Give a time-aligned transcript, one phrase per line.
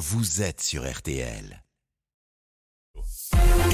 [0.00, 1.62] vous êtes sur RTL.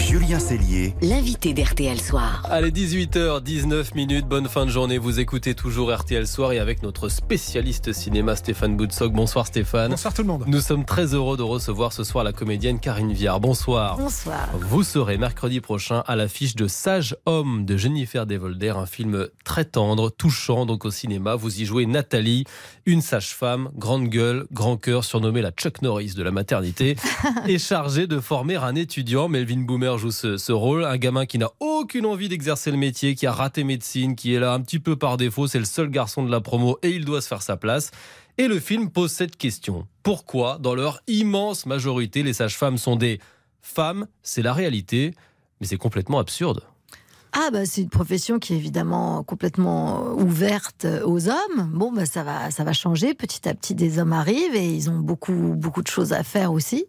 [0.06, 2.41] Julien Cellier, L'invité d'RTL Soir.
[2.49, 4.99] Allez, 18h19 minutes, bonne fin de journée.
[4.99, 9.12] Vous écoutez toujours RTL Soir et avec notre spécialiste cinéma Stéphane Boutsock.
[9.12, 9.90] Bonsoir Stéphane.
[9.90, 10.45] Bonsoir tout le monde.
[10.46, 13.40] Nous sommes très heureux de recevoir ce soir la comédienne Karine Viard.
[13.40, 13.96] Bonsoir.
[13.96, 14.48] Bonsoir.
[14.61, 19.64] Vous serez mercredi prochain à l'affiche de Sage Homme de Jennifer Devolder, un film très
[19.64, 21.34] tendre, touchant donc au cinéma.
[21.34, 22.45] Vous y jouez Nathalie,
[22.84, 26.95] une sage-femme, grande gueule, grand cœur, surnommée la Chuck Norris de la maternité,
[27.48, 29.29] et chargée de former un étudiant.
[29.29, 33.15] Melvin Boomer joue ce, ce rôle, un gamin qui n'a aucune envie d'exercer le métier,
[33.15, 35.89] qui a raté médecine, qui est là un petit peu par défaut, c'est le seul
[35.89, 37.91] garçon de la promo et il doit se faire sa place.
[38.39, 39.87] Et le film pose cette question.
[40.03, 43.19] Pourquoi, dans leur immense majorité, les sages-femmes sont des
[43.63, 44.07] femmes?
[44.23, 45.15] C'est la réalité,
[45.61, 46.63] mais c'est complètement absurde.
[47.39, 51.71] Ah bah c'est une profession qui est évidemment complètement ouverte aux hommes.
[51.71, 53.75] Bon bah ça va ça va changer petit à petit.
[53.75, 56.87] Des hommes arrivent et ils ont beaucoup beaucoup de choses à faire aussi.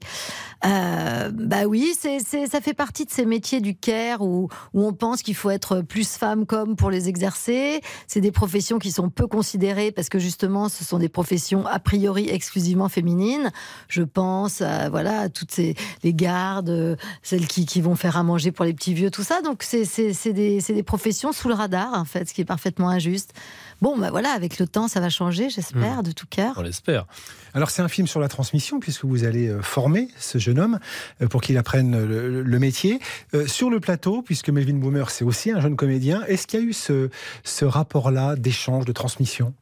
[0.66, 4.94] Euh, bah oui, c'est ça fait partie de ces métiers du care où où on
[4.94, 7.82] pense qu'il faut être plus femme qu'homme pour les exercer.
[8.08, 11.80] C'est des professions qui sont peu considérées parce que justement ce sont des professions a
[11.80, 13.52] priori exclusivement féminines.
[13.90, 18.24] Je pense à, voilà toutes ces les gardes, euh, celles qui qui vont faire à
[18.24, 19.42] manger pour les petits vieux, tout ça.
[19.42, 22.46] Donc c'est c'est des, c'est des professions sous le radar, en fait, ce qui est
[22.46, 23.34] parfaitement injuste.
[23.82, 26.54] Bon, bah voilà, avec le temps, ça va changer, j'espère, de tout cœur.
[26.56, 27.06] On l'espère.
[27.54, 30.80] Alors c'est un film sur la transmission puisque vous allez euh, former ce jeune homme
[31.22, 33.00] euh, pour qu'il apprenne le, le métier.
[33.34, 36.64] Euh, sur le plateau, puisque Melvin Boomer c'est aussi un jeune comédien, est-ce qu'il y
[36.64, 37.10] a eu ce,
[37.44, 39.54] ce rapport-là d'échange, de transmission?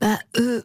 [0.00, 0.62] Bah, euh,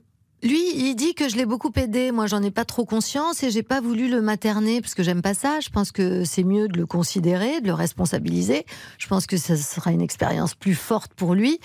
[1.16, 2.12] que je l'ai beaucoup aidé.
[2.12, 5.22] Moi, j'en ai pas trop conscience et j'ai pas voulu le materner parce que j'aime
[5.22, 5.60] pas ça.
[5.62, 8.66] Je pense que c'est mieux de le considérer, de le responsabiliser.
[8.98, 11.60] Je pense que ça sera une expérience plus forte pour lui.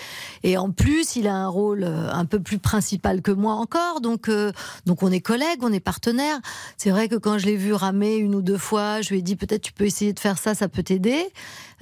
[0.44, 4.00] Et en plus, il a un rôle euh, un peu plus principal que moi encore.
[4.00, 4.52] Donc, euh,
[4.86, 6.38] donc on est collègues, on est partenaires.
[6.76, 9.22] C'est vrai que quand je l'ai vu ramer une ou deux fois, je lui ai
[9.22, 11.26] dit peut-être tu peux essayer de faire ça, ça peut t'aider.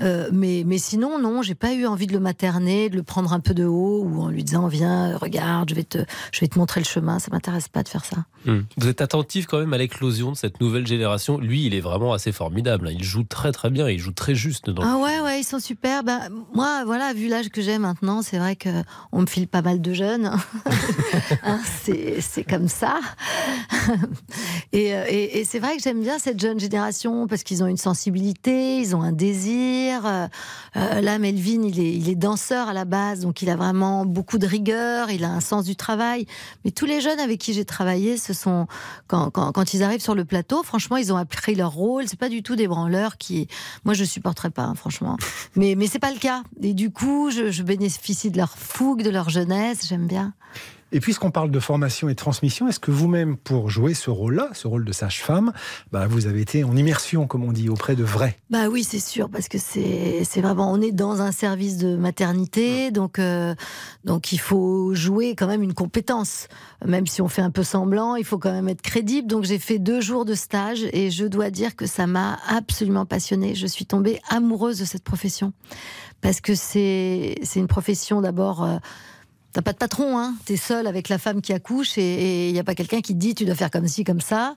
[0.00, 3.32] Euh, mais, mais sinon, non, j'ai pas eu envie de le materner, de le prendre
[3.32, 5.98] un peu de haut ou en lui disant viens, regarde, je vais te,
[6.32, 7.18] je vais te montrer le chemin.
[7.18, 8.18] Ça m'intéresse pas de faire ça.
[8.46, 8.60] Hmm.
[8.76, 11.38] Vous êtes attentif quand même à l'éclosion de cette nouvelle génération.
[11.38, 12.86] Lui, il est vraiment assez formidable.
[12.86, 12.92] hein.
[12.94, 14.70] Il joue très très bien, il joue très juste.
[14.80, 16.04] Ah ouais, ouais, ils sont super.
[16.04, 18.68] Ben, moi, voilà, vu l'âge que j'ai maintenant, c'est vrai que
[19.10, 20.30] on me file pas mal de jeunes.
[21.42, 23.00] Hein, c'est comme ça.
[24.72, 27.66] et euh, et, et c'est vrai que j'aime bien cette jeune génération parce qu'ils ont
[27.66, 30.04] une sensibilité, ils ont un désir.
[30.06, 30.26] Euh,
[30.76, 34.04] euh, là, Melvin, il est, il est danseur à la base, donc il a vraiment
[34.04, 36.26] beaucoup de rigueur, il a un sens du travail.
[36.64, 38.66] Mais tous les jeunes avec qui j'ai travaillé, ce sont
[39.06, 42.08] quand, ils arrivent sur le plateau, franchement, ils ont appris leur rôle.
[42.08, 43.48] C'est pas du tout des branleurs qui,
[43.84, 45.16] moi, je supporterais pas, hein, franchement.
[45.56, 46.42] Mais mais c'est pas le cas.
[46.62, 49.86] Et du coup, je bénéficie de leur fougue, de leur jeunesse.
[49.88, 50.34] J'aime bien.
[50.90, 54.48] Et puisqu'on parle de formation et de transmission, est-ce que vous-même, pour jouer ce rôle-là,
[54.54, 55.52] ce rôle de sage-femme,
[55.92, 58.38] bah, vous avez été en immersion, comme on dit, auprès de vrais?
[58.48, 62.90] Bah oui, c'est sûr, parce que c'est vraiment, on est dans un service de maternité,
[62.90, 63.54] donc euh,
[64.04, 66.48] donc il faut jouer quand même une compétence,
[66.84, 69.28] même si on fait un peu semblant, il faut quand même être crédible.
[69.28, 73.04] Donc j'ai fait deux jours de stage et je dois dire que ça m'a absolument
[73.04, 73.54] passionnée.
[73.54, 75.52] Je suis tombée amoureuse de cette profession
[76.22, 78.64] parce que c'est c'est une profession d'abord.
[78.64, 78.78] euh,
[79.58, 80.36] T'as pas de patron, hein.
[80.44, 83.18] T'es seul avec la femme qui accouche et il n'y a pas quelqu'un qui te
[83.18, 84.54] dit tu dois faire comme ci, comme ça.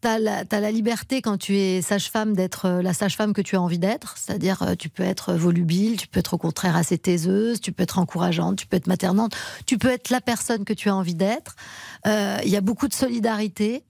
[0.00, 3.60] T'as la, la liberté quand tu es sage-femme d'être euh, la sage-femme que tu as
[3.60, 4.16] envie d'être.
[4.16, 7.82] C'est-à-dire, euh, tu peux être volubile, tu peux être au contraire assez taiseuse, tu peux
[7.82, 11.14] être encourageante, tu peux être maternante, tu peux être la personne que tu as envie
[11.14, 11.54] d'être.
[12.06, 13.84] Euh, Il y a beaucoup de solidarité.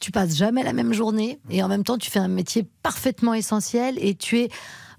[0.00, 3.34] Tu passes jamais la même journée et en même temps, tu fais un métier parfaitement
[3.34, 4.50] essentiel et tu es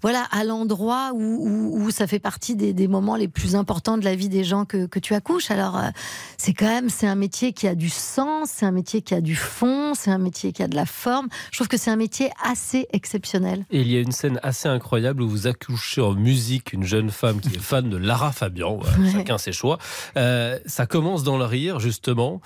[0.02, 3.98] voilà, à l'endroit où, où, où ça fait partie des, des moments les plus importants
[3.98, 5.52] de la vie des gens que, que tu accouches.
[5.52, 5.90] Alors, euh,
[6.38, 9.22] c'est quand même, c'est un métier qui a du sens, c'est un métier qui a
[9.22, 11.28] du fond, c'est un métier qui a de la forme.
[11.52, 13.66] Je trouve que c'est un métier assez exceptionnel.
[13.72, 17.10] Et il y a une scène assez incroyable où vous accouchez en musique une jeune
[17.12, 18.78] femme qui est fan de Lara Fabian.
[18.78, 19.12] Voilà, Ouais.
[19.12, 19.78] Chacun ses choix.
[20.18, 22.42] Euh, ça commence dans le rire, justement.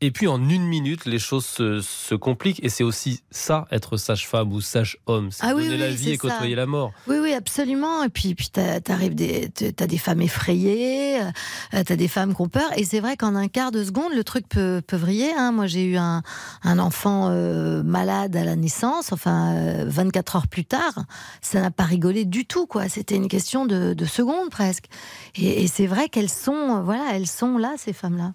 [0.00, 2.62] Et puis en une minute, les choses se, se compliquent.
[2.62, 5.30] Et c'est aussi ça, être sage-femme ou sage-homme.
[5.32, 6.92] C'est Ah donner oui, la oui, vie c'est et côtoyer la mort.
[7.08, 8.04] Oui, oui, absolument.
[8.04, 12.40] Et puis, puis t'as- t'arrives des, t'as des femmes effrayées, euh, t'as des femmes qui
[12.42, 12.70] ont peur.
[12.76, 15.32] Et c'est vrai qu'en un quart de seconde, le truc peut, peut vriller.
[15.36, 15.50] hein.
[15.50, 16.22] Moi, j'ai eu un,
[16.62, 21.06] un enfant euh, malade à la naissance, enfin, euh, 24 heures plus tard.
[21.40, 22.88] Ça n'a pas rigolé du tout, quoi.
[22.88, 24.84] C'était une question de, de secondes presque.
[25.34, 28.34] Et, et c'est vrai qu'elles sont, euh, voilà, elles sont là, ces femmes-là.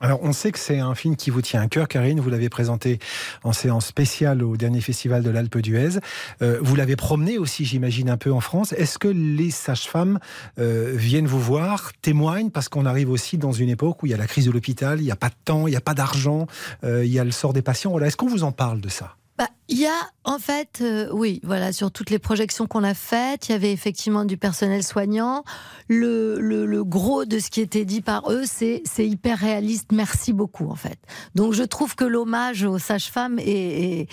[0.00, 2.20] Alors, on sait que c'est un film qui vous tient à cœur, Karine.
[2.20, 3.00] Vous l'avez présenté
[3.42, 5.98] en séance spéciale au dernier festival de l'Alpe d'Huez.
[6.40, 8.72] Euh, vous l'avez promené aussi, j'imagine, un peu en France.
[8.72, 10.20] Est-ce que les sages-femmes
[10.60, 12.50] euh, viennent vous voir, témoignent?
[12.50, 15.00] Parce qu'on arrive aussi dans une époque où il y a la crise de l'hôpital,
[15.00, 16.46] il n'y a pas de temps, il n'y a pas d'argent,
[16.84, 17.90] euh, il y a le sort des patients.
[17.90, 18.06] Voilà.
[18.06, 19.17] Est-ce qu'on vous en parle de ça?
[19.38, 22.92] Bah, il y a en fait, euh, oui, voilà, sur toutes les projections qu'on a
[22.92, 25.44] faites, il y avait effectivement du personnel soignant.
[25.86, 29.92] Le, le, gros de ce qui était dit par eux, c'est hyper réaliste.
[29.92, 30.98] Merci beaucoup en fait.
[31.36, 34.08] Donc je trouve que l'hommage aux sages-femmes est,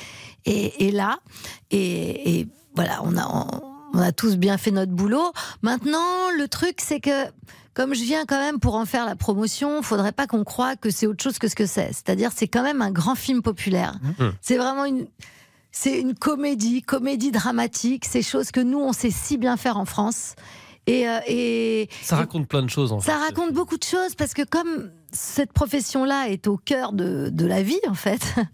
[0.45, 1.17] est, est, là
[1.71, 5.31] et, et, voilà, on a on, on a tous bien fait notre boulot.
[5.61, 7.25] Maintenant, le truc c'est que
[7.73, 10.89] comme je viens quand même pour en faire la promotion, faudrait pas qu'on croie que
[10.89, 11.87] c'est autre chose que ce que c'est.
[11.87, 13.99] C'est-à-dire, c'est quand même un grand film populaire.
[14.01, 14.29] Mmh.
[14.39, 15.07] C'est vraiment une,
[15.71, 19.83] c'est une comédie, comédie dramatique, ces choses que nous, on sait si bien faire en
[19.83, 20.35] France.
[20.87, 23.11] Et, euh, et ça raconte plein de choses en fait.
[23.11, 27.45] Ça raconte beaucoup de choses parce que comme cette profession-là est au cœur de, de,
[27.45, 28.21] la vie, en fait.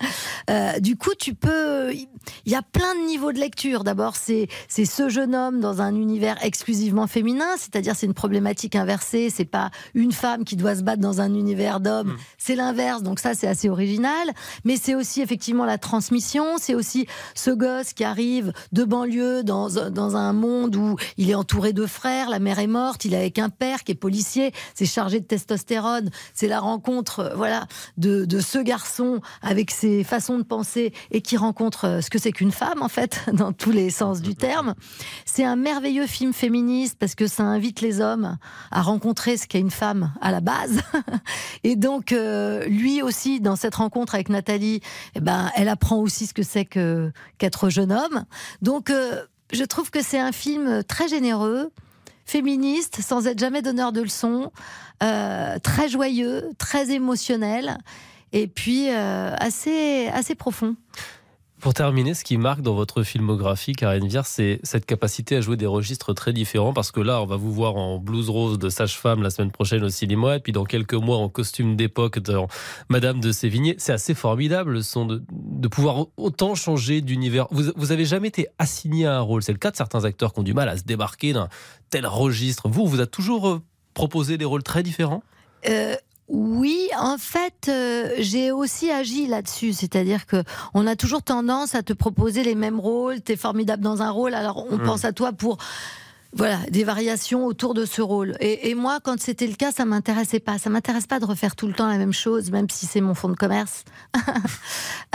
[0.49, 1.93] Euh, du coup, tu peux.
[1.93, 3.83] Il y a plein de niveaux de lecture.
[3.83, 9.29] D'abord, c'est ce jeune homme dans un univers exclusivement féminin, c'est-à-dire c'est une problématique inversée.
[9.29, 12.17] C'est pas une femme qui doit se battre dans un univers d'hommes, hmm.
[12.39, 13.03] c'est l'inverse.
[13.03, 14.31] Donc ça, c'est assez original.
[14.65, 16.57] Mais c'est aussi effectivement la transmission.
[16.57, 17.05] C'est aussi
[17.35, 21.85] ce gosse qui arrive de banlieue dans, dans un monde où il est entouré de
[21.85, 25.19] frères, la mère est morte, il est avec un père qui est policier, c'est chargé
[25.19, 26.09] de testostérone.
[26.33, 27.65] C'est la rencontre euh, voilà,
[27.97, 32.33] de, ce garçon avec ses façons de penser et qui rencontre euh, ce que c'est
[32.33, 34.75] qu'une femme, en fait, dans tous les sens du terme.
[35.25, 38.37] C'est un merveilleux film féministe parce que ça invite les hommes
[38.69, 40.81] à rencontrer ce qu'est une femme à la base.
[41.63, 44.81] Et donc, euh, lui aussi, dans cette rencontre avec Nathalie,
[45.15, 48.25] eh ben, elle apprend aussi ce que c'est que, qu'être jeune homme.
[48.61, 48.91] Donc,
[49.53, 51.71] je trouve que c'est un film très généreux,
[52.31, 54.51] féministe, sans être jamais donneur de leçons,
[55.03, 57.77] euh, très joyeux, très émotionnel,
[58.31, 60.77] et puis euh, assez, assez profond.
[61.61, 65.57] Pour terminer, ce qui marque dans votre filmographie, Karine Vier, c'est cette capacité à jouer
[65.57, 66.73] des registres très différents.
[66.73, 69.83] Parce que là, on va vous voir en blouse rose de sage-femme la semaine prochaine
[69.83, 72.47] au cinéma, et puis dans quelques mois en costume d'époque dans
[72.89, 73.75] Madame de Sévigné.
[73.77, 77.45] C'est assez formidable, le son de, pouvoir autant changer d'univers.
[77.51, 79.43] Vous, vous jamais été assigné à un rôle.
[79.43, 81.47] C'est le cas de certains acteurs qui ont du mal à se débarquer d'un
[81.91, 82.69] tel registre.
[82.69, 83.61] Vous, vous a toujours euh,
[83.93, 85.21] proposé des rôles très différents?
[85.69, 85.95] Euh,
[86.27, 91.83] oui, en fait, euh, j'ai aussi agi là-dessus, c'est-à-dire que on a toujours tendance à
[91.83, 93.19] te proposer les mêmes rôles.
[93.19, 94.83] T'es formidable dans un rôle, alors on mmh.
[94.83, 95.57] pense à toi pour
[96.33, 98.35] voilà, des variations autour de ce rôle.
[98.39, 100.57] Et, moi, quand c'était le cas, ça m'intéressait pas.
[100.57, 103.13] Ça m'intéresse pas de refaire tout le temps la même chose, même si c'est mon
[103.13, 103.83] fonds de commerce.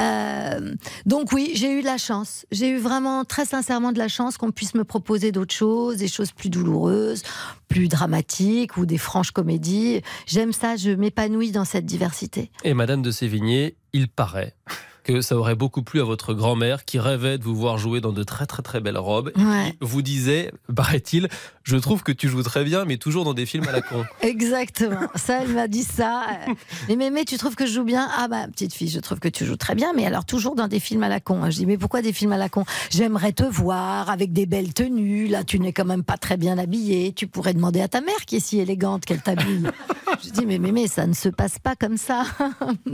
[0.00, 0.74] euh,
[1.06, 2.44] donc oui, j'ai eu de la chance.
[2.50, 6.08] J'ai eu vraiment très sincèrement de la chance qu'on puisse me proposer d'autres choses, des
[6.08, 7.22] choses plus douloureuses,
[7.68, 10.02] plus dramatiques ou des franches comédies.
[10.26, 12.50] J'aime ça, je m'épanouis dans cette diversité.
[12.62, 14.54] Et Madame de Sévigné, il paraît
[15.06, 18.12] que ça aurait beaucoup plu à votre grand-mère qui rêvait de vous voir jouer dans
[18.12, 19.30] de très très très belles robes.
[19.36, 21.28] Et vous disait, paraît-il,
[21.62, 24.04] je trouve que tu joues très bien, mais toujours dans des films à la con.
[24.22, 25.06] Exactement.
[25.14, 26.26] Ça, elle m'a dit ça.
[26.88, 28.08] Mais mémé, tu trouves que je joue bien?
[28.18, 30.68] Ah bah petite fille, je trouve que tu joues très bien, mais alors toujours dans
[30.68, 31.50] des films à la con.
[31.50, 32.64] Je dis mais pourquoi des films à la con?
[32.90, 35.28] J'aimerais te voir avec des belles tenues.
[35.28, 37.12] Là, tu n'es quand même pas très bien habillée.
[37.12, 39.68] Tu pourrais demander à ta mère qui est si élégante qu'elle t'habille.
[40.24, 42.24] je dis mais mémé, ça ne se passe pas comme ça.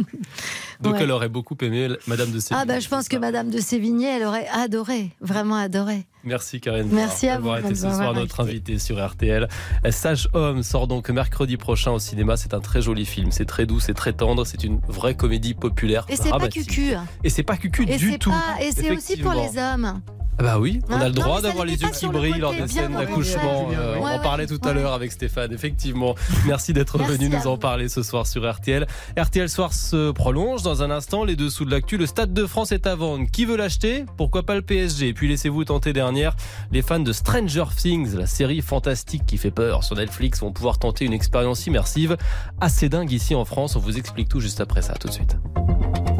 [0.80, 2.62] Donc elle aurait beaucoup aimé Madame de Sévigné.
[2.62, 6.06] Ah bah je pense que Madame de Sévigné, elle aurait adoré, vraiment adoré.
[6.24, 6.88] Merci Karine.
[6.92, 9.48] Merci à vous d'avoir été ce soir notre invité sur RTL.
[9.90, 12.36] Sage Homme sort donc mercredi prochain au cinéma.
[12.36, 13.32] C'est un très joli film.
[13.32, 14.44] C'est très doux, c'est très tendre.
[14.46, 16.06] C'est une vraie comédie populaire.
[16.08, 16.94] Et c'est pas cucu.
[17.24, 18.32] Et c'est pas cucu du tout.
[18.60, 20.00] Et c'est aussi pour les hommes.
[20.38, 22.94] Ah bah oui, on a le droit d'avoir les yeux qui brillent lors des scènes
[22.94, 23.68] d'accouchement.
[23.72, 26.14] Euh, on en parlait tout à l'heure avec Stéphane, effectivement.
[26.46, 28.86] Merci d'être venu nous en parler ce soir sur RTL.
[29.18, 31.24] RTL Soir se prolonge dans un instant.
[31.24, 33.26] Les dessous de l'actu, le Stade de France est à vendre.
[33.30, 34.06] Qui veut l'acheter?
[34.16, 36.34] Pourquoi pas le PSG Et puis laissez-vous tenter dernière.
[36.70, 40.78] Les fans de Stranger Things, la série fantastique qui fait peur sur Netflix, vont pouvoir
[40.78, 42.16] tenter une expérience immersive
[42.60, 43.76] assez dingue ici en France.
[43.76, 45.36] On vous explique tout juste après ça, tout de suite.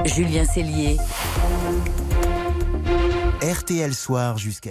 [0.04, 0.99] Julien Cellier.
[3.43, 4.71] RTL Soir jusqu'à